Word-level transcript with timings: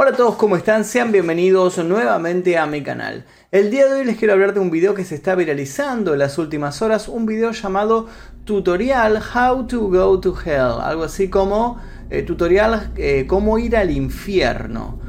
Hola 0.00 0.10
a 0.10 0.12
todos, 0.12 0.36
¿cómo 0.36 0.54
están? 0.54 0.84
Sean 0.84 1.10
bienvenidos 1.10 1.78
nuevamente 1.78 2.56
a 2.56 2.66
mi 2.66 2.84
canal. 2.84 3.24
El 3.50 3.68
día 3.72 3.86
de 3.86 3.94
hoy 3.94 4.04
les 4.04 4.16
quiero 4.16 4.32
hablar 4.32 4.54
de 4.54 4.60
un 4.60 4.70
video 4.70 4.94
que 4.94 5.04
se 5.04 5.16
está 5.16 5.34
viralizando 5.34 6.12
en 6.12 6.20
las 6.20 6.38
últimas 6.38 6.80
horas, 6.82 7.08
un 7.08 7.26
video 7.26 7.50
llamado 7.50 8.06
Tutorial 8.44 9.20
How 9.20 9.66
to 9.66 9.88
Go 9.88 10.20
to 10.20 10.36
Hell, 10.40 10.80
algo 10.80 11.02
así 11.02 11.28
como 11.28 11.80
eh, 12.10 12.22
tutorial 12.22 12.92
eh, 12.94 13.24
cómo 13.26 13.58
ir 13.58 13.76
al 13.76 13.90
infierno. 13.90 15.00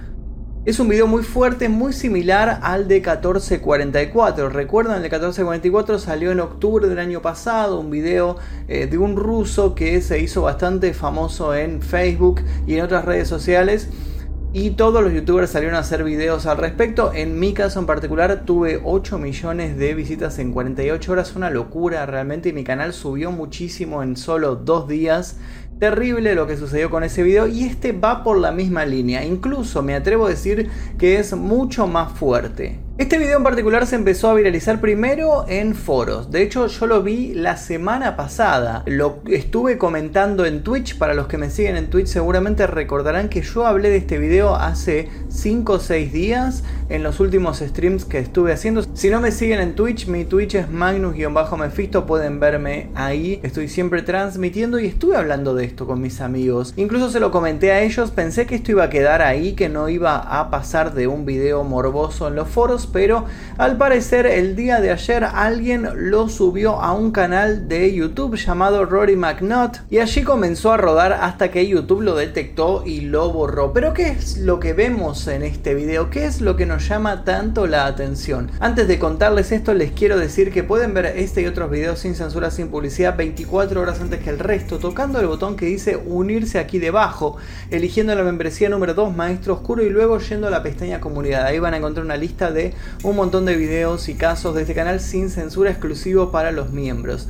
Es 0.65 0.79
un 0.79 0.89
video 0.89 1.05
muy 1.05 1.21
fuerte, 1.21 1.69
muy 1.69 1.93
similar 1.93 2.59
al 2.63 2.87
de 2.87 2.95
1444. 2.95 4.49
Recuerdan, 4.49 4.95
el 4.95 5.03
de 5.03 5.09
1444 5.09 5.99
salió 5.99 6.31
en 6.31 6.39
octubre 6.39 6.87
del 6.87 6.97
año 6.97 7.21
pasado, 7.21 7.79
un 7.79 7.91
video 7.91 8.37
eh, 8.67 8.87
de 8.87 8.97
un 8.97 9.15
ruso 9.15 9.75
que 9.75 10.01
se 10.01 10.19
hizo 10.19 10.41
bastante 10.41 10.95
famoso 10.95 11.53
en 11.53 11.83
Facebook 11.83 12.41
y 12.65 12.73
en 12.73 12.81
otras 12.81 13.05
redes 13.05 13.27
sociales 13.27 13.87
y 14.51 14.71
todos 14.71 15.03
los 15.03 15.13
youtubers 15.13 15.51
salieron 15.51 15.75
a 15.75 15.79
hacer 15.79 16.03
videos 16.03 16.45
al 16.47 16.57
respecto. 16.57 17.11
En 17.13 17.39
mi 17.39 17.53
caso 17.53 17.79
en 17.79 17.85
particular 17.85 18.45
tuve 18.45 18.81
8 18.83 19.19
millones 19.19 19.77
de 19.77 19.93
visitas 19.93 20.39
en 20.39 20.51
48 20.51 21.11
horas, 21.11 21.35
una 21.35 21.49
locura 21.49 22.05
realmente 22.05 22.49
y 22.49 22.53
mi 22.53 22.63
canal 22.63 22.93
subió 22.93 23.31
muchísimo 23.31 24.01
en 24.01 24.17
solo 24.17 24.55
dos 24.55 24.87
días. 24.87 25.37
Terrible 25.79 26.35
lo 26.35 26.47
que 26.47 26.57
sucedió 26.57 26.89
con 26.89 27.03
ese 27.03 27.23
video 27.23 27.47
y 27.47 27.63
este 27.63 27.91
va 27.91 28.23
por 28.23 28.37
la 28.37 28.51
misma 28.51 28.85
línea, 28.85 29.23
incluso 29.23 29.81
me 29.81 29.95
atrevo 29.95 30.25
a 30.25 30.29
decir 30.29 30.69
que 30.97 31.19
es 31.19 31.33
mucho 31.35 31.87
más 31.87 32.11
fuerte. 32.13 32.88
Este 32.99 33.17
video 33.17 33.37
en 33.37 33.45
particular 33.45 33.87
se 33.87 33.95
empezó 33.95 34.29
a 34.29 34.33
viralizar 34.33 34.81
primero 34.81 35.45
en 35.47 35.73
foros. 35.73 36.31
De 36.31 36.41
hecho, 36.41 36.67
yo 36.67 36.85
lo 36.85 37.01
vi 37.01 37.33
la 37.33 37.55
semana 37.55 38.17
pasada. 38.17 38.83
Lo 38.87 39.19
estuve 39.27 39.77
comentando 39.77 40.45
en 40.45 40.63
Twitch. 40.63 40.97
Para 40.97 41.13
los 41.13 41.27
que 41.27 41.37
me 41.37 41.49
siguen 41.49 41.77
en 41.77 41.89
Twitch 41.89 42.07
seguramente 42.07 42.67
recordarán 42.67 43.29
que 43.29 43.41
yo 43.41 43.65
hablé 43.65 43.89
de 43.89 43.95
este 43.95 44.17
video 44.17 44.53
hace 44.53 45.07
5 45.29 45.71
o 45.71 45.79
6 45.79 46.11
días 46.11 46.65
en 46.89 47.03
los 47.03 47.21
últimos 47.21 47.59
streams 47.59 48.03
que 48.03 48.19
estuve 48.19 48.51
haciendo. 48.51 48.83
Si 48.93 49.09
no 49.09 49.21
me 49.21 49.31
siguen 49.31 49.61
en 49.61 49.75
Twitch, 49.75 50.07
mi 50.07 50.25
Twitch 50.25 50.55
es 50.55 50.69
Magnus-Mephisto. 50.69 52.05
Pueden 52.05 52.41
verme 52.41 52.89
ahí. 52.95 53.39
Estoy 53.43 53.69
siempre 53.69 54.01
transmitiendo 54.01 54.77
y 54.77 54.87
estuve 54.87 55.15
hablando 55.15 55.55
de 55.55 55.63
esto 55.63 55.87
con 55.87 56.01
mis 56.01 56.19
amigos. 56.19 56.73
Incluso 56.75 57.09
se 57.09 57.21
lo 57.21 57.31
comenté 57.31 57.71
a 57.71 57.81
ellos. 57.81 58.11
Pensé 58.11 58.45
que 58.45 58.55
esto 58.55 58.71
iba 58.71 58.83
a 58.83 58.89
quedar 58.89 59.21
ahí, 59.21 59.53
que 59.53 59.69
no 59.69 59.87
iba 59.87 60.17
a 60.17 60.49
pasar 60.49 60.93
de 60.93 61.07
un 61.07 61.25
video 61.25 61.63
morboso 61.63 62.27
en 62.27 62.35
los 62.35 62.49
foros 62.49 62.88
pero 62.91 63.25
al 63.57 63.77
parecer 63.77 64.25
el 64.25 64.55
día 64.55 64.81
de 64.81 64.91
ayer 64.91 65.23
alguien 65.23 65.87
lo 65.95 66.29
subió 66.29 66.81
a 66.81 66.93
un 66.93 67.11
canal 67.11 67.67
de 67.67 67.93
YouTube 67.93 68.35
llamado 68.35 68.85
Rory 68.85 69.15
McNutt 69.15 69.77
y 69.89 69.99
allí 69.99 70.23
comenzó 70.23 70.71
a 70.71 70.77
rodar 70.77 71.13
hasta 71.13 71.51
que 71.51 71.67
YouTube 71.67 72.01
lo 72.01 72.15
detectó 72.15 72.83
y 72.85 73.01
lo 73.01 73.31
borró. 73.31 73.73
Pero 73.73 73.93
¿qué 73.93 74.09
es 74.09 74.37
lo 74.37 74.59
que 74.59 74.73
vemos 74.73 75.27
en 75.27 75.43
este 75.43 75.73
video? 75.73 76.09
¿Qué 76.09 76.25
es 76.25 76.41
lo 76.41 76.55
que 76.55 76.65
nos 76.65 76.87
llama 76.87 77.23
tanto 77.23 77.67
la 77.67 77.85
atención? 77.85 78.51
Antes 78.59 78.87
de 78.87 78.99
contarles 78.99 79.51
esto 79.51 79.73
les 79.73 79.91
quiero 79.91 80.17
decir 80.17 80.51
que 80.51 80.63
pueden 80.63 80.93
ver 80.93 81.05
este 81.05 81.41
y 81.41 81.45
otros 81.45 81.69
videos 81.69 81.99
sin 81.99 82.15
censura, 82.15 82.51
sin 82.51 82.69
publicidad 82.69 83.15
24 83.15 83.81
horas 83.81 84.01
antes 84.01 84.19
que 84.21 84.29
el 84.29 84.39
resto 84.39 84.79
tocando 84.79 85.19
el 85.19 85.27
botón 85.27 85.55
que 85.55 85.65
dice 85.65 85.97
unirse 85.97 86.59
aquí 86.59 86.79
debajo, 86.79 87.37
eligiendo 87.69 88.15
la 88.15 88.23
membresía 88.23 88.69
número 88.69 88.93
2 88.93 89.15
Maestro 89.15 89.53
Oscuro 89.55 89.83
y 89.83 89.89
luego 89.89 90.19
yendo 90.19 90.47
a 90.47 90.49
la 90.49 90.63
pestaña 90.63 90.99
comunidad. 90.99 91.45
Ahí 91.45 91.59
van 91.59 91.73
a 91.73 91.77
encontrar 91.77 92.05
una 92.05 92.17
lista 92.17 92.51
de 92.51 92.73
un 93.03 93.15
montón 93.15 93.45
de 93.45 93.55
videos 93.55 94.09
y 94.09 94.15
casos 94.15 94.55
de 94.55 94.61
este 94.61 94.75
canal 94.75 94.99
sin 94.99 95.29
censura 95.29 95.71
exclusivo 95.71 96.31
para 96.31 96.51
los 96.51 96.71
miembros. 96.71 97.27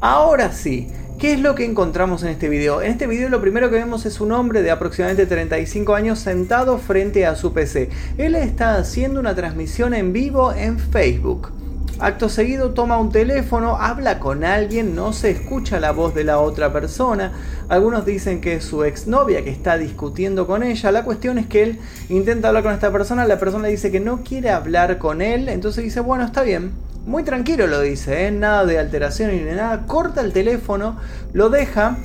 Ahora 0.00 0.52
sí, 0.52 0.88
¿Qué 1.20 1.34
es 1.34 1.40
lo 1.40 1.54
que 1.54 1.66
encontramos 1.66 2.22
en 2.22 2.30
este 2.30 2.48
video? 2.48 2.80
En 2.80 2.92
este 2.92 3.06
video 3.06 3.28
lo 3.28 3.42
primero 3.42 3.68
que 3.68 3.76
vemos 3.76 4.06
es 4.06 4.22
un 4.22 4.32
hombre 4.32 4.62
de 4.62 4.70
aproximadamente 4.70 5.26
35 5.26 5.94
años 5.94 6.18
sentado 6.18 6.78
frente 6.78 7.26
a 7.26 7.36
su 7.36 7.52
PC. 7.52 7.90
Él 8.16 8.34
está 8.34 8.76
haciendo 8.76 9.20
una 9.20 9.34
transmisión 9.34 9.92
en 9.92 10.14
vivo 10.14 10.54
en 10.54 10.78
Facebook. 10.78 11.52
Acto 12.00 12.30
seguido 12.30 12.70
toma 12.70 12.96
un 12.96 13.12
teléfono, 13.12 13.76
habla 13.76 14.20
con 14.20 14.42
alguien, 14.42 14.94
no 14.94 15.12
se 15.12 15.30
escucha 15.30 15.78
la 15.78 15.92
voz 15.92 16.14
de 16.14 16.24
la 16.24 16.38
otra 16.38 16.72
persona. 16.72 17.32
Algunos 17.68 18.06
dicen 18.06 18.40
que 18.40 18.54
es 18.54 18.64
su 18.64 18.84
exnovia 18.84 19.44
que 19.44 19.50
está 19.50 19.76
discutiendo 19.76 20.46
con 20.46 20.62
ella. 20.62 20.92
La 20.92 21.04
cuestión 21.04 21.36
es 21.36 21.46
que 21.46 21.62
él 21.62 21.78
intenta 22.08 22.48
hablar 22.48 22.62
con 22.62 22.72
esta 22.72 22.90
persona, 22.90 23.26
la 23.26 23.38
persona 23.38 23.68
dice 23.68 23.90
que 23.90 24.00
no 24.00 24.22
quiere 24.24 24.48
hablar 24.48 24.96
con 24.96 25.20
él, 25.20 25.50
entonces 25.50 25.84
dice, 25.84 26.00
bueno, 26.00 26.24
está 26.24 26.40
bien. 26.40 26.72
Muy 27.04 27.22
tranquilo 27.22 27.66
lo 27.66 27.82
dice, 27.82 28.26
¿eh? 28.26 28.30
nada 28.30 28.64
de 28.64 28.78
alteración 28.78 29.32
ni 29.32 29.42
nada. 29.42 29.84
Corta 29.86 30.22
el 30.22 30.32
teléfono, 30.32 30.96
lo 31.34 31.50
deja, 31.50 31.98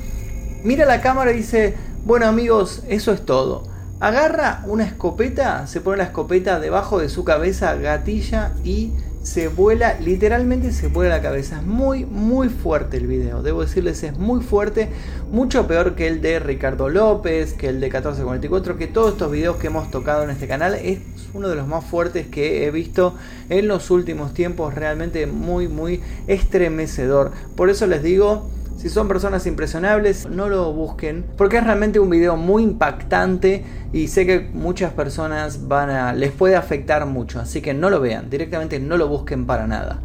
mira 0.66 0.86
la 0.86 1.00
cámara 1.00 1.32
y 1.32 1.38
dice, 1.38 1.74
bueno 2.04 2.26
amigos, 2.26 2.84
eso 2.90 3.14
es 3.14 3.26
todo. 3.26 3.64
Agarra 4.02 4.62
una 4.68 4.84
escopeta, 4.84 5.68
se 5.68 5.80
pone 5.80 6.00
la 6.00 6.04
escopeta 6.04 6.60
debajo 6.60 7.00
de 7.00 7.08
su 7.08 7.24
cabeza, 7.24 7.76
gatilla 7.76 8.52
y 8.66 8.92
se 9.26 9.48
vuela, 9.48 10.00
literalmente 10.00 10.72
se 10.72 10.88
vuela 10.88 11.16
la 11.18 11.22
cabeza. 11.24 11.58
Es 11.58 11.66
muy, 11.66 12.06
muy 12.06 12.48
fuerte 12.48 12.98
el 12.98 13.08
video. 13.08 13.42
Debo 13.42 13.62
decirles, 13.62 14.04
es 14.04 14.16
muy 14.16 14.42
fuerte. 14.42 14.90
Mucho 15.32 15.66
peor 15.66 15.96
que 15.96 16.08
el 16.08 16.22
de 16.22 16.40
Ricardo 16.40 16.90
López, 16.90 17.54
que 17.54 17.70
el 17.70 17.80
de 17.80 17.88
1444, 17.88 18.78
que 18.78 18.86
todos 18.86 19.14
estos 19.14 19.32
videos 19.32 19.58
que 19.58 19.68
hemos 19.68 19.90
tocado 19.90 20.24
en 20.24 20.30
este 20.30 20.48
canal. 20.48 20.76
Es 20.76 21.00
uno 21.34 21.50
de 21.50 21.56
los 21.56 21.68
más 21.68 21.84
fuertes 21.84 22.28
que 22.28 22.66
he 22.66 22.72
visto 22.72 23.16
en 23.50 23.68
los 23.68 23.90
últimos 23.90 24.36
tiempos. 24.36 24.76
Realmente 24.76 25.26
muy, 25.26 25.68
muy 25.68 26.02
estremecedor. 26.28 27.32
Por 27.56 27.72
eso 27.72 27.88
les 27.88 28.04
digo 28.04 28.48
si 28.76 28.90
son 28.90 29.08
personas 29.08 29.48
impresionables, 29.48 30.28
no 30.30 30.50
lo 30.50 30.74
busquen, 30.74 31.26
porque 31.38 31.58
es 31.58 31.64
realmente 31.64 32.00
un 32.00 32.10
video 32.10 32.38
muy 32.38 32.64
impactante 32.64 33.64
y 33.94 34.08
sé 34.08 34.26
que 34.26 34.50
muchas 34.54 34.92
personas 34.94 35.68
van 35.68 35.90
a 35.90 36.14
les 36.14 36.32
puede 36.32 36.56
afectar 36.56 37.06
mucho, 37.06 37.40
así 37.40 37.62
que 37.62 37.74
no 37.74 37.90
lo 37.90 38.02
vean, 38.02 38.30
directamente 38.30 38.80
no 38.80 38.98
lo 38.98 39.08
busquen 39.08 39.46
para 39.46 39.66
nada. 39.68 40.02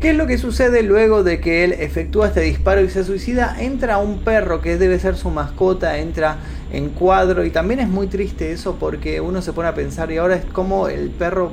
¿Qué 0.00 0.10
es 0.10 0.16
lo 0.16 0.26
que 0.26 0.36
sucede 0.36 0.82
luego 0.82 1.22
de 1.22 1.40
que 1.40 1.64
él 1.64 1.72
efectúa 1.72 2.26
este 2.26 2.40
disparo 2.40 2.82
y 2.82 2.90
se 2.90 3.04
suicida? 3.04 3.56
Entra 3.58 3.98
un 3.98 4.18
perro 4.18 4.60
que 4.60 4.76
debe 4.76 4.98
ser 4.98 5.16
su 5.16 5.30
mascota, 5.30 5.98
entra 5.98 6.38
en 6.72 6.90
cuadro 6.90 7.44
y 7.44 7.50
también 7.50 7.80
es 7.80 7.88
muy 7.88 8.08
triste 8.08 8.52
eso 8.52 8.76
porque 8.78 9.20
uno 9.20 9.40
se 9.40 9.52
pone 9.52 9.68
a 9.68 9.74
pensar 9.74 10.10
y 10.10 10.18
ahora 10.18 10.36
es 10.36 10.44
como 10.44 10.88
el 10.88 11.10
perro 11.10 11.52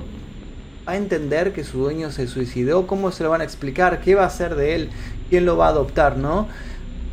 a 0.86 0.96
entender 0.96 1.54
que 1.54 1.64
su 1.64 1.80
dueño 1.80 2.12
se 2.12 2.28
suicidó, 2.28 2.88
cómo 2.88 3.12
se 3.12 3.24
lo 3.24 3.30
van 3.30 3.42
a 3.42 3.44
explicar, 3.44 4.02
qué 4.02 4.16
va 4.16 4.24
a 4.24 4.28
hacer 4.28 4.56
de 4.56 4.76
él, 4.76 4.90
quién 5.30 5.46
lo 5.46 5.58
va 5.58 5.68
a 5.68 5.70
adoptar, 5.70 6.18
¿no? 6.18 6.48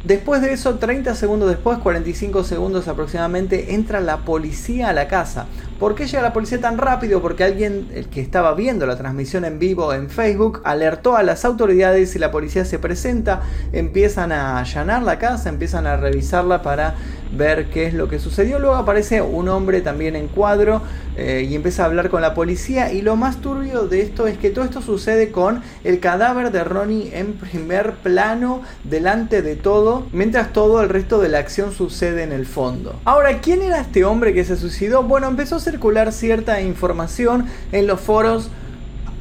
Después 0.05 0.41
de 0.41 0.53
eso, 0.53 0.77
30 0.77 1.15
segundos 1.15 1.49
después, 1.49 1.79
45 1.79 2.45
segundos 2.45 2.89
aproximadamente, 2.89 3.75
entra 3.75 4.01
la 4.01 4.19
policía 4.19 4.91
a 4.91 4.93
la 4.93 5.09
casa. 5.09 5.47
¿Por 5.79 5.95
qué 5.95 6.07
llega 6.07 6.23
la 6.23 6.33
policía 6.33 6.61
tan 6.61 6.77
rápido? 6.77 7.23
Porque 7.23 7.45
alguien 7.45 7.89
el 7.95 8.09
que 8.09 8.21
estaba 8.21 8.53
viendo 8.55 8.85
la 8.85 8.97
transmisión 8.97 9.45
en 9.45 9.61
vivo 9.61 9.95
en 9.95 10.11
Facebook 10.11 10.61
alertó 10.65 11.17
a 11.17 11.23
las 11.23 11.45
autoridades 11.45 12.17
y 12.17 12.19
la 12.19 12.33
policía 12.33 12.65
se 12.65 12.81
presenta, 12.81 13.43
empiezan 13.73 14.33
a 14.33 14.59
allanar 14.59 15.03
la 15.03 15.21
casa, 15.21 15.49
empiezan 15.49 15.87
a 15.87 15.97
revisarla 15.97 16.63
para 16.63 16.97
ver 17.33 17.71
qué 17.71 17.87
es 17.87 17.95
lo 17.95 18.09
que 18.09 18.19
sucedió. 18.19 18.59
Luego 18.59 18.75
aparece 18.75 19.23
un 19.23 19.49
hombre 19.49 19.81
también 19.81 20.17
en 20.17 20.27
cuadro 20.27 20.83
eh, 21.17 21.47
y 21.49 21.55
empieza 21.55 21.85
a 21.85 21.87
hablar 21.87 22.11
con 22.11 22.23
la 22.23 22.35
policía. 22.35 22.93
Y 22.93 23.03
lo 23.03 23.15
más 23.15 23.37
turbio 23.37 23.87
de 23.87 24.01
esto 24.01 24.27
es 24.27 24.37
que 24.37 24.51
todo 24.51 24.65
esto 24.65 24.83
sucede 24.83 25.31
con 25.31 25.63
el 25.85 26.01
cadáver 26.01 26.51
de 26.51 26.65
Ronnie 26.65 27.17
en 27.17 27.35
primer 27.35 27.93
plano 27.97 28.63
delante 28.83 29.43
de 29.43 29.55
todo, 29.55 30.07
mientras 30.13 30.53
todo 30.53 30.83
el 30.83 30.89
resto 30.89 31.21
de 31.21 31.29
la 31.29 31.39
acción 31.39 31.73
sucede 31.73 32.25
en 32.25 32.33
el 32.33 32.47
fondo. 32.47 32.99
Ahora, 33.05 33.41
¿quién 33.41 33.63
era 33.63 33.81
este 33.81 34.05
hombre 34.05 34.35
que 34.35 34.45
se 34.45 34.57
suicidó? 34.57 35.03
Bueno, 35.03 35.29
empezó 35.29 35.57
a 35.57 35.61
circular 35.71 36.13
cierta 36.13 36.61
información 36.61 37.47
en 37.73 37.87
los 37.87 38.01
foros. 38.01 38.51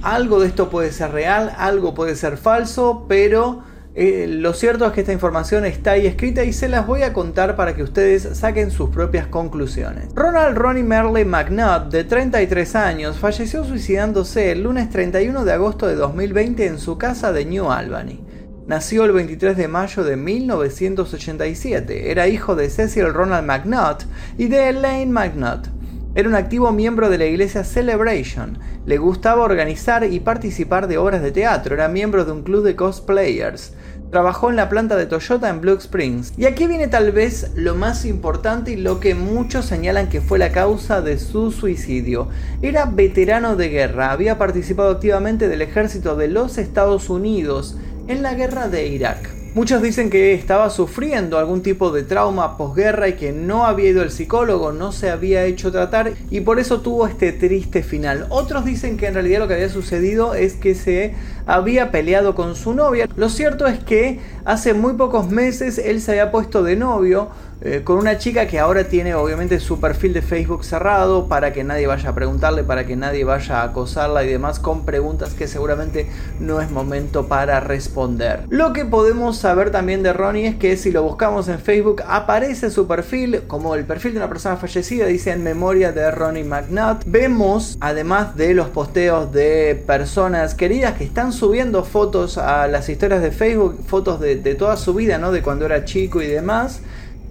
Algo 0.01 0.39
de 0.39 0.47
esto 0.47 0.69
puede 0.69 0.91
ser 0.91 1.11
real, 1.11 1.53
algo 1.57 1.93
puede 1.93 2.15
ser 2.15 2.37
falso, 2.37 3.05
pero 3.09 3.63
eh, 3.95 4.27
lo 4.29 4.53
cierto 4.53 4.85
es 4.85 4.91
que 4.93 5.01
esta 5.01 5.11
información 5.11 5.65
está 5.65 5.91
ahí 5.91 6.05
escrita 6.05 6.43
y 6.43 6.53
se 6.53 6.69
las 6.69 6.85
voy 6.85 7.01
a 7.01 7.13
contar 7.13 7.55
para 7.55 7.75
que 7.75 7.81
ustedes 7.81 8.37
saquen 8.37 8.69
sus 8.69 8.91
propias 8.91 9.25
conclusiones. 9.25 10.09
Ronald 10.13 10.55
Ronnie 10.55 10.83
Merle 10.83 11.25
McNutt, 11.25 11.91
de 11.91 12.03
33 12.03 12.75
años, 12.75 13.17
falleció 13.17 13.63
suicidándose 13.63 14.51
el 14.51 14.63
lunes 14.63 14.91
31 14.91 15.43
de 15.43 15.51
agosto 15.51 15.87
de 15.87 15.95
2020 15.95 16.67
en 16.67 16.79
su 16.79 16.99
casa 16.99 17.33
de 17.33 17.45
New 17.45 17.71
Albany. 17.71 18.21
Nació 18.67 19.05
el 19.05 19.13
23 19.13 19.57
de 19.57 19.67
mayo 19.67 20.03
de 20.03 20.15
1987. 20.15 22.11
Era 22.11 22.27
hijo 22.27 22.55
de 22.55 22.69
Cecil 22.69 23.13
Ronald 23.13 23.47
McNutt 23.47 24.03
y 24.37 24.47
de 24.47 24.69
Elaine 24.69 25.11
McNutt. 25.11 25.76
Era 26.17 26.29
un 26.29 26.33
activo 26.33 26.71
miembro 26.71 27.11
de 27.11 27.19
la 27.19 27.25
iglesia 27.25 27.63
Celebration. 27.63 28.57
Le 28.87 28.97
gustaba 28.97 29.43
organizar 29.43 30.03
y 30.03 30.19
participar 30.19 30.87
de 30.87 30.97
obras 30.97 31.21
de 31.21 31.31
teatro. 31.31 31.75
Era 31.75 31.89
miembro 31.89 32.25
de 32.25 32.31
un 32.31 32.41
club 32.41 32.63
de 32.63 32.75
cosplayers. 32.75 33.73
Trabajó 34.09 34.49
en 34.49 34.55
la 34.55 34.67
planta 34.67 34.95
de 34.95 35.05
Toyota 35.05 35.47
en 35.47 35.61
Blue 35.61 35.77
Springs. 35.77 36.33
Y 36.35 36.45
aquí 36.45 36.65
viene 36.65 36.87
tal 36.87 37.11
vez 37.11 37.51
lo 37.53 37.75
más 37.75 38.03
importante 38.03 38.71
y 38.71 38.77
lo 38.77 38.99
que 38.99 39.13
muchos 39.13 39.67
señalan 39.67 40.09
que 40.09 40.21
fue 40.21 40.39
la 40.39 40.51
causa 40.51 41.01
de 41.01 41.19
su 41.19 41.51
suicidio. 41.51 42.29
Era 42.63 42.85
veterano 42.85 43.55
de 43.55 43.69
guerra, 43.69 44.11
había 44.11 44.39
participado 44.39 44.89
activamente 44.89 45.47
del 45.47 45.61
ejército 45.61 46.15
de 46.15 46.29
los 46.29 46.57
Estados 46.57 47.11
Unidos 47.11 47.77
en 48.07 48.23
la 48.23 48.33
guerra 48.33 48.69
de 48.69 48.87
Irak. 48.87 49.36
Muchos 49.57 49.81
dicen 49.81 50.11
que 50.11 50.35
estaba 50.35 50.69
sufriendo 50.69 51.39
algún 51.39 51.63
tipo 51.63 51.89
de 51.89 52.03
trauma 52.03 52.57
posguerra 52.57 53.07
y 53.07 53.13
que 53.13 53.31
no 53.31 53.65
había 53.65 53.89
ido 53.89 54.03
al 54.03 54.11
psicólogo, 54.11 54.71
no 54.71 54.91
se 54.91 55.09
había 55.09 55.45
hecho 55.45 55.71
tratar 55.71 56.13
y 56.29 56.41
por 56.41 56.59
eso 56.59 56.81
tuvo 56.81 57.07
este 57.07 57.31
triste 57.31 57.81
final. 57.81 58.27
Otros 58.29 58.65
dicen 58.65 58.97
que 58.97 59.07
en 59.07 59.15
realidad 59.15 59.39
lo 59.39 59.47
que 59.47 59.55
había 59.55 59.69
sucedido 59.69 60.35
es 60.35 60.53
que 60.53 60.75
se 60.75 61.15
había 61.47 61.91
peleado 61.91 62.35
con 62.35 62.55
su 62.55 62.73
novia. 62.73 63.07
Lo 63.15 63.29
cierto 63.29 63.65
es 63.65 63.79
que 63.79 64.19
hace 64.45 64.73
muy 64.73 64.93
pocos 64.93 65.29
meses 65.29 65.77
él 65.77 66.01
se 66.01 66.11
había 66.11 66.31
puesto 66.31 66.61
de 66.61 66.75
novio 66.75 67.29
eh, 67.59 67.81
con 67.83 67.97
una 67.97 68.19
chica 68.19 68.45
que 68.45 68.59
ahora 68.59 68.83
tiene 68.83 69.15
obviamente 69.15 69.59
su 69.59 69.79
perfil 69.79 70.13
de 70.13 70.21
Facebook 70.21 70.63
cerrado 70.63 71.27
para 71.27 71.53
que 71.53 71.63
nadie 71.63 71.87
vaya 71.87 72.11
a 72.11 72.13
preguntarle, 72.13 72.63
para 72.63 72.85
que 72.85 72.95
nadie 72.95 73.23
vaya 73.23 73.61
a 73.61 73.63
acosarla 73.63 74.23
y 74.23 74.27
demás 74.27 74.59
con 74.59 74.85
preguntas 74.85 75.33
que 75.33 75.47
seguramente 75.47 76.07
no 76.39 76.61
es 76.61 76.69
momento 76.69 77.27
para 77.27 77.59
responder. 77.59 78.43
Lo 78.49 78.73
que 78.73 78.85
podemos 78.85 79.37
saber 79.37 79.71
también 79.71 80.03
de 80.03 80.13
Ronnie 80.13 80.45
es 80.45 80.55
que 80.57 80.77
si 80.77 80.91
lo 80.91 81.01
buscamos 81.01 81.47
en 81.47 81.57
Facebook 81.57 82.03
aparece 82.07 82.69
su 82.69 82.85
perfil 82.85 83.41
como 83.47 83.73
el 83.73 83.85
perfil 83.85 84.13
de 84.13 84.19
una 84.19 84.29
persona 84.29 84.57
fallecida, 84.57 85.07
dice 85.07 85.31
en 85.31 85.43
memoria 85.43 85.91
de 85.91 86.11
Ronnie 86.11 86.43
McNutt. 86.43 87.05
Vemos 87.07 87.77
además 87.79 88.35
de 88.35 88.53
los 88.53 88.69
posteos 88.69 89.31
de 89.31 89.83
personas 89.87 90.53
queridas 90.53 90.93
que 90.93 91.05
están 91.05 91.33
subiendo 91.37 91.83
fotos 91.83 92.37
a 92.37 92.67
las 92.67 92.89
historias 92.89 93.21
de 93.21 93.31
Facebook, 93.31 93.79
fotos 93.85 94.19
de, 94.19 94.35
toda 94.55 94.75
su 94.77 94.93
vida, 94.93 95.17
¿no? 95.17 95.31
De 95.31 95.41
cuando 95.41 95.65
era 95.65 95.85
chico 95.85 96.21
y 96.21 96.27
demás. 96.27 96.81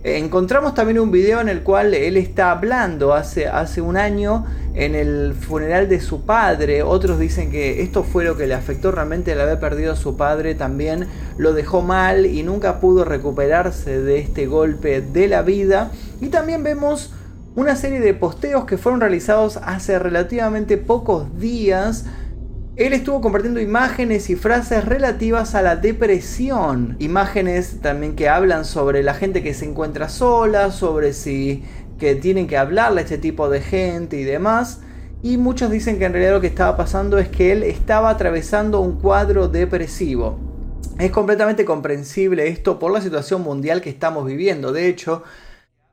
Encontramos 0.05 0.75
también 0.75 1.01
un 1.01 1.11
video 1.11 1.41
en 1.41 1.49
el 1.49 1.63
cual 1.63 1.93
él 1.93 2.17
está 2.17 2.53
hablando 2.53 3.13
hace, 3.13 3.49
hace 3.49 3.81
un 3.81 3.97
año 3.97 4.47
en 4.75 4.95
el 4.95 5.35
funeral 5.35 5.89
de 5.89 6.01
su 6.01 6.25
padre. 6.25 6.85
Otros 6.85 7.19
dicen 7.19 7.51
que 7.51 7.83
esto 7.83 8.05
fue 8.05 8.23
lo 8.23 8.37
que 8.37 8.47
le 8.47 8.55
afectó 8.55 8.93
realmente 8.93 9.33
el 9.33 9.41
haber 9.41 9.59
perdido 9.59 9.93
a 9.93 9.97
su 9.97 10.17
padre. 10.17 10.55
También 10.55 11.09
lo 11.39 11.53
dejó 11.55 11.83
mal 11.83 12.25
y 12.25 12.45
nunca 12.45 12.79
pudo 12.79 13.05
recuperarse 13.05 14.01
de 14.01 14.21
este 14.21 14.47
golpe 14.47 15.01
de 15.01 15.27
la 15.27 15.43
vida. 15.43 15.91
Y 16.21 16.29
también 16.29 16.63
vemos 16.63 17.13
una 17.57 17.75
serie 17.75 18.01
de 18.01 18.15
posteos 18.15 18.67
que 18.67 18.79
fueron 18.79 19.01
realizados 19.01 19.57
hace 19.57 19.99
relativamente 19.99 20.77
pocos 20.77 21.41
días 21.41 22.05
él 22.77 22.93
estuvo 22.93 23.23
compartiendo 23.23 23.59
imágenes 23.59 24.29
y 24.29 24.37
frases 24.37 24.85
relativas 24.85 25.55
a 25.55 25.63
la 25.63 25.77
depresión. 25.77 26.97
Imágenes 26.99 27.81
también 27.81 28.15
que 28.15 28.29
hablan 28.29 28.67
sobre 28.67 29.03
la 29.03 29.15
gente 29.15 29.43
que 29.43 29.55
se 29.55 29.65
encuentra 29.65 30.11
sola, 30.11 30.71
sobre 30.71 31.15
si 31.15 31.65
que 31.99 32.15
tienen 32.15 32.47
que 32.47 32.59
hablarle 32.59 33.01
a 33.01 33.05
este 33.05 33.17
tipo 33.17 33.49
de 33.49 33.63
gente 33.63 34.19
y 34.21 34.25
demás. 34.25 34.81
Y 35.23 35.39
muchos 35.39 35.71
dicen 35.71 35.99
que 35.99 36.05
en 36.05 36.13
realidad 36.13 36.35
lo 36.35 36.43
que 36.43 36.49
estaba 36.49 36.77
pasando 36.77 37.17
es 37.17 37.31
que 37.31 37.51
él 37.51 37.63
estaba 37.63 38.11
atravesando 38.11 38.81
un 38.81 39.01
cuadro 39.01 39.49
depresivo. 39.49 40.39
Es 40.99 41.11
completamente 41.11 41.65
comprensible 41.65 42.49
esto 42.49 42.79
por 42.79 42.93
la 42.93 43.01
situación 43.01 43.41
mundial 43.41 43.81
que 43.81 43.89
estamos 43.89 44.27
viviendo. 44.27 44.73
De 44.73 44.87
hecho, 44.89 45.23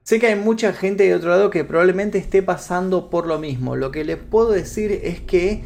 sé 0.04 0.20
que 0.20 0.28
hay 0.28 0.36
mucha 0.36 0.74
gente 0.74 1.04
de 1.04 1.16
otro 1.16 1.30
lado 1.30 1.50
que 1.50 1.64
probablemente 1.64 2.18
esté 2.18 2.44
pasando 2.44 3.10
por 3.10 3.26
lo 3.26 3.40
mismo. 3.40 3.78
Lo 3.78 3.90
que 3.90 4.04
les 4.04 4.18
puedo 4.18 4.52
decir 4.52 4.92
es 5.04 5.22
que 5.22 5.64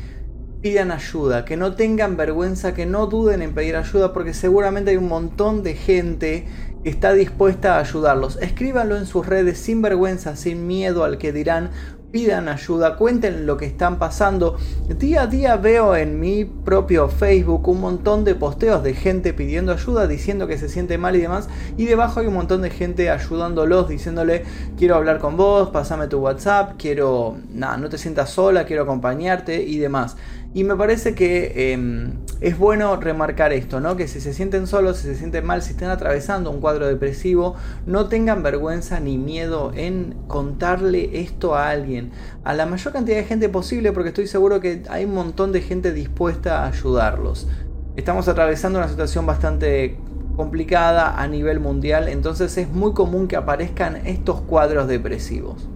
pidan 0.68 0.92
ayuda, 0.92 1.46
que 1.46 1.56
no 1.56 1.76
tengan 1.76 2.18
vergüenza, 2.18 2.74
que 2.74 2.86
no 2.86 3.08
duden 3.08 3.42
en 3.42 3.54
pedir 3.54 3.78
ayuda, 3.78 4.12
porque 4.12 4.34
seguramente 4.34 4.92
hay 4.92 4.98
un 4.98 5.08
montón 5.08 5.64
de 5.64 5.76
gente 5.76 6.46
que 6.84 6.90
está 6.90 7.14
dispuesta 7.14 7.76
a 7.76 7.80
ayudarlos. 7.80 8.38
Escríbanlo 8.42 8.98
en 8.98 9.06
sus 9.06 9.26
redes 9.26 9.60
sin 9.60 9.82
vergüenza, 9.82 10.36
sin 10.36 10.68
miedo 10.68 11.06
al 11.06 11.20
que 11.20 11.32
dirán, 11.32 11.72
pidan 12.12 12.48
ayuda, 12.48 12.96
cuenten 12.96 13.46
lo 13.46 13.58
que 13.58 13.66
están 13.66 14.00
pasando. 14.00 14.58
Día 14.88 15.24
a 15.24 15.28
día 15.28 15.58
veo 15.58 15.96
en 15.96 16.20
mi 16.20 16.46
propio 16.46 17.10
Facebook 17.10 17.68
un 17.68 17.82
montón 17.82 18.24
de 18.24 18.36
posteos 18.36 18.84
de 18.84 18.94
gente 18.94 19.34
pidiendo 19.34 19.74
ayuda, 19.74 20.08
diciendo 20.08 20.48
que 20.48 20.58
se 20.58 20.70
siente 20.70 20.98
mal 20.98 21.16
y 21.16 21.22
demás, 21.22 21.50
y 21.78 21.86
debajo 21.86 22.20
hay 22.20 22.28
un 22.28 22.34
montón 22.34 22.62
de 22.62 22.70
gente 22.70 23.10
ayudándolos, 23.10 23.90
diciéndole, 23.90 24.44
quiero 24.78 24.96
hablar 24.96 25.20
con 25.20 25.38
vos, 25.38 25.70
pasame 25.70 26.08
tu 26.08 26.20
WhatsApp, 26.20 26.74
quiero, 26.78 27.38
nada, 27.54 27.78
no 27.78 27.90
te 27.90 27.98
sientas 27.98 28.30
sola, 28.30 28.66
quiero 28.66 28.84
acompañarte 28.84 29.62
y 29.64 29.78
demás. 29.78 30.18
Y 30.54 30.64
me 30.64 30.76
parece 30.76 31.14
que 31.14 31.74
em, 31.74 32.14
es 32.40 32.58
bueno 32.58 32.96
remarcar 32.98 33.52
esto, 33.54 33.80
¿no? 33.80 33.96
Que 33.96 34.08
si 34.08 34.22
se 34.22 34.34
sienten 34.34 34.68
solos, 34.68 34.98
si 34.98 35.08
se 35.08 35.16
sienten 35.16 35.46
mal, 35.46 35.62
si 35.62 35.72
están 35.72 35.90
atravesando 35.90 36.52
un 36.52 36.62
cuadro 36.62 36.88
depresivo, 36.88 37.56
no 37.86 38.08
tengan 38.08 38.44
vergüenza 38.44 39.00
ni 39.00 39.18
miedo 39.18 39.72
en 39.76 40.16
contarle 40.28 41.22
esto 41.22 41.56
a 41.56 41.70
alguien, 41.70 42.12
a 42.44 42.54
la 42.54 42.66
mayor 42.66 42.94
cantidad 42.94 43.18
de 43.18 43.24
gente 43.24 43.50
posible, 43.50 43.92
porque 43.92 44.10
estoy 44.10 44.28
seguro 44.28 44.60
que 44.60 44.84
hay 44.90 45.06
un 45.06 45.14
montón 45.14 45.52
de 45.52 45.62
gente 45.62 45.94
dispuesta 45.94 46.64
a 46.64 46.68
ayudarlos. 46.68 47.48
Estamos 47.96 48.28
atravesando 48.28 48.78
una 48.78 48.88
situación 48.88 49.26
bastante 49.26 49.98
complicada 50.36 51.20
a 51.20 51.28
nivel 51.28 51.60
mundial, 51.60 52.08
entonces 52.08 52.56
es 52.58 52.70
muy 52.70 52.94
común 52.94 53.28
que 53.28 53.36
aparezcan 53.36 54.06
estos 54.06 54.42
cuadros 54.42 54.88
depresivos. 54.88 55.68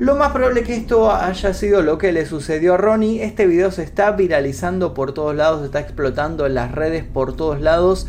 Lo 0.00 0.16
más 0.16 0.32
probable 0.32 0.62
que 0.62 0.74
esto 0.74 1.12
haya 1.12 1.52
sido 1.52 1.82
lo 1.82 1.98
que 1.98 2.10
le 2.10 2.24
sucedió 2.24 2.72
a 2.72 2.76
Ronnie. 2.78 3.22
Este 3.22 3.46
video 3.46 3.70
se 3.70 3.82
está 3.82 4.12
viralizando 4.12 4.94
por 4.94 5.12
todos 5.12 5.36
lados, 5.36 5.60
se 5.60 5.66
está 5.66 5.80
explotando 5.80 6.46
en 6.46 6.54
las 6.54 6.72
redes 6.72 7.04
por 7.04 7.36
todos 7.36 7.60
lados. 7.60 8.06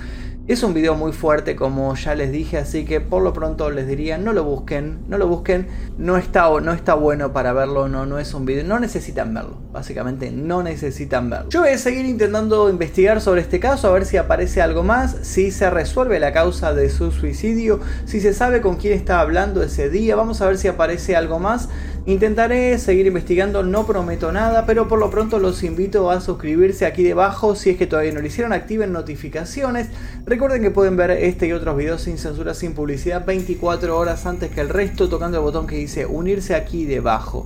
Es 0.47 0.63
un 0.63 0.73
video 0.73 0.95
muy 0.95 1.11
fuerte 1.11 1.55
como 1.55 1.95
ya 1.95 2.15
les 2.15 2.31
dije, 2.31 2.57
así 2.57 2.83
que 2.83 2.99
por 2.99 3.21
lo 3.21 3.31
pronto 3.31 3.69
les 3.69 3.87
diría 3.87 4.17
no 4.17 4.33
lo 4.33 4.43
busquen, 4.43 5.01
no 5.07 5.19
lo 5.19 5.27
busquen, 5.27 5.67
no 5.99 6.17
está, 6.17 6.49
no 6.61 6.73
está 6.73 6.95
bueno 6.95 7.31
para 7.31 7.53
verlo, 7.53 7.87
no, 7.87 8.07
no 8.07 8.17
es 8.17 8.33
un 8.33 8.45
video, 8.45 8.63
no 8.63 8.79
necesitan 8.79 9.35
verlo, 9.35 9.59
básicamente 9.71 10.31
no 10.31 10.63
necesitan 10.63 11.29
verlo. 11.29 11.49
Yo 11.49 11.61
voy 11.61 11.69
a 11.69 11.77
seguir 11.77 12.07
intentando 12.07 12.71
investigar 12.71 13.21
sobre 13.21 13.41
este 13.41 13.59
caso, 13.59 13.87
a 13.87 13.91
ver 13.91 14.03
si 14.03 14.17
aparece 14.17 14.63
algo 14.63 14.81
más, 14.81 15.15
si 15.21 15.51
se 15.51 15.69
resuelve 15.69 16.19
la 16.19 16.33
causa 16.33 16.73
de 16.73 16.89
su 16.89 17.11
suicidio, 17.11 17.79
si 18.05 18.19
se 18.19 18.33
sabe 18.33 18.61
con 18.61 18.77
quién 18.77 18.93
estaba 18.93 19.21
hablando 19.21 19.61
ese 19.61 19.91
día, 19.91 20.15
vamos 20.15 20.41
a 20.41 20.47
ver 20.47 20.57
si 20.57 20.67
aparece 20.67 21.15
algo 21.15 21.37
más. 21.37 21.69
Intentaré 22.07 22.79
seguir 22.79 23.05
investigando, 23.05 23.61
no 23.61 23.85
prometo 23.85 24.31
nada, 24.31 24.65
pero 24.65 24.87
por 24.87 24.97
lo 24.97 25.11
pronto 25.11 25.37
los 25.37 25.61
invito 25.61 26.09
a 26.09 26.19
suscribirse 26.19 26.87
aquí 26.87 27.03
debajo 27.03 27.55
si 27.55 27.69
es 27.69 27.77
que 27.77 27.85
todavía 27.85 28.11
no 28.11 28.21
lo 28.21 28.25
hicieron, 28.25 28.53
activen 28.53 28.91
notificaciones. 28.91 29.89
Recuerden 30.25 30.63
que 30.63 30.71
pueden 30.71 30.97
ver 30.97 31.11
este 31.11 31.45
y 31.45 31.51
otros 31.51 31.77
videos 31.77 32.01
sin 32.01 32.17
censura, 32.17 32.55
sin 32.55 32.73
publicidad, 32.73 33.23
24 33.23 33.95
horas 33.95 34.25
antes 34.25 34.49
que 34.49 34.61
el 34.61 34.69
resto, 34.69 35.09
tocando 35.09 35.37
el 35.37 35.43
botón 35.43 35.67
que 35.67 35.75
dice 35.75 36.07
unirse 36.07 36.55
aquí 36.55 36.85
debajo. 36.85 37.45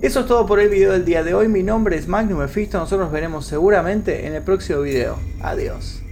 Eso 0.00 0.20
es 0.20 0.26
todo 0.26 0.46
por 0.46 0.60
el 0.60 0.68
video 0.68 0.92
del 0.92 1.04
día 1.04 1.24
de 1.24 1.34
hoy, 1.34 1.48
mi 1.48 1.64
nombre 1.64 1.96
es 1.96 2.06
Magnum 2.06 2.38
Mephisto, 2.38 2.78
nosotros 2.78 3.06
nos 3.06 3.12
veremos 3.12 3.46
seguramente 3.46 4.28
en 4.28 4.34
el 4.34 4.42
próximo 4.42 4.82
video. 4.82 5.16
Adiós. 5.40 6.05